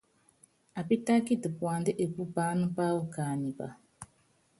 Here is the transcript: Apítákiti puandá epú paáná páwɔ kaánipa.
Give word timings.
Apítákiti 0.81 1.47
puandá 1.57 1.91
epú 2.05 2.21
paáná 2.35 2.65
páwɔ 2.75 3.01
kaánipa. 3.13 3.67